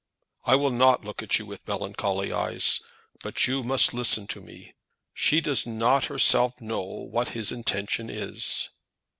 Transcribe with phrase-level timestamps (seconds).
[0.45, 2.81] "I will not look at you with melancholy eyes,
[3.21, 4.73] but you must listen to me.
[5.13, 8.71] She does not herself know what his intention is."